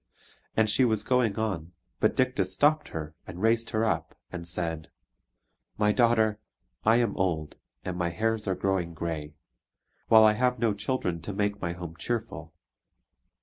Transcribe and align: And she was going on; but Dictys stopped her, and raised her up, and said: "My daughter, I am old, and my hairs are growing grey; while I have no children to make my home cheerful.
And 0.57 0.67
she 0.67 0.83
was 0.83 1.03
going 1.03 1.37
on; 1.37 1.73
but 1.99 2.15
Dictys 2.15 2.51
stopped 2.51 2.87
her, 2.87 3.13
and 3.27 3.39
raised 3.39 3.69
her 3.69 3.85
up, 3.85 4.15
and 4.31 4.47
said: 4.47 4.89
"My 5.77 5.91
daughter, 5.91 6.39
I 6.83 6.95
am 6.95 7.15
old, 7.15 7.57
and 7.85 7.95
my 7.99 8.09
hairs 8.09 8.47
are 8.47 8.55
growing 8.55 8.95
grey; 8.95 9.35
while 10.07 10.23
I 10.23 10.33
have 10.33 10.57
no 10.57 10.73
children 10.73 11.21
to 11.21 11.33
make 11.33 11.61
my 11.61 11.73
home 11.73 11.95
cheerful. 11.97 12.51